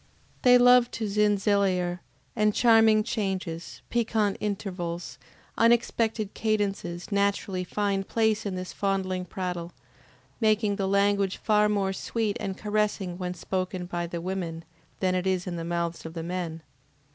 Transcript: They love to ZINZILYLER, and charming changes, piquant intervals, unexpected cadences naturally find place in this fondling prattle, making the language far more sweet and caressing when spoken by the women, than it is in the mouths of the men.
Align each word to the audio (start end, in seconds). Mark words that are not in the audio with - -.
They 0.41 0.57
love 0.57 0.89
to 0.97 1.05
ZINZILYLER, 1.07 1.99
and 2.35 2.55
charming 2.55 3.03
changes, 3.03 3.83
piquant 3.91 4.35
intervals, 4.39 5.19
unexpected 5.59 6.33
cadences 6.33 7.11
naturally 7.11 7.63
find 7.63 8.07
place 8.07 8.43
in 8.43 8.55
this 8.55 8.73
fondling 8.73 9.25
prattle, 9.25 9.73
making 10.39 10.77
the 10.77 10.87
language 10.87 11.37
far 11.37 11.69
more 11.69 11.93
sweet 11.93 12.35
and 12.39 12.57
caressing 12.57 13.19
when 13.19 13.35
spoken 13.35 13.85
by 13.85 14.07
the 14.07 14.21
women, 14.21 14.65
than 15.01 15.13
it 15.13 15.27
is 15.27 15.45
in 15.45 15.55
the 15.55 15.63
mouths 15.63 16.03
of 16.03 16.15
the 16.15 16.23
men. 16.23 16.63